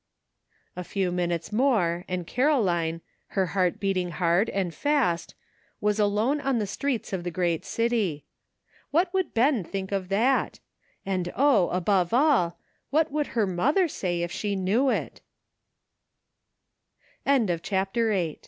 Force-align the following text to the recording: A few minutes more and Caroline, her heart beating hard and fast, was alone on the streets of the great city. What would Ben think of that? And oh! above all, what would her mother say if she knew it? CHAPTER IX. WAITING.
A 0.75 0.83
few 0.83 1.11
minutes 1.11 1.51
more 1.53 2.05
and 2.07 2.25
Caroline, 2.25 3.01
her 3.37 3.45
heart 3.53 3.79
beating 3.79 4.09
hard 4.09 4.49
and 4.49 4.73
fast, 4.73 5.35
was 5.79 5.99
alone 5.99 6.41
on 6.41 6.57
the 6.57 6.65
streets 6.65 7.13
of 7.13 7.23
the 7.23 7.29
great 7.29 7.63
city. 7.63 8.25
What 8.89 9.13
would 9.13 9.35
Ben 9.35 9.63
think 9.63 9.91
of 9.91 10.09
that? 10.09 10.59
And 11.05 11.31
oh! 11.35 11.69
above 11.69 12.15
all, 12.15 12.57
what 12.89 13.11
would 13.11 13.27
her 13.37 13.45
mother 13.45 13.87
say 13.87 14.23
if 14.23 14.31
she 14.31 14.55
knew 14.55 14.89
it? 14.89 15.21
CHAPTER 17.61 18.11
IX. 18.11 18.15
WAITING. 18.17 18.37